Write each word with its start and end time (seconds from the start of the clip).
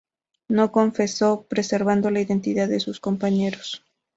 No 0.49 0.71
confesó, 0.71 1.43
preservando 1.47 2.09
la 2.09 2.21
identidad 2.21 2.67
de 2.67 2.79
sus 2.79 2.99
compañeros. 2.99 3.85